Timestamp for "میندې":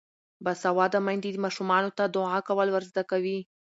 1.05-1.31